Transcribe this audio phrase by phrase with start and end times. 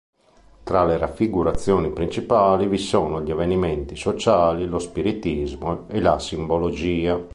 [0.63, 7.19] Tra le raffigurazioni principali vi sono gli avvenimenti sociali, lo spiritismo e la simbologia.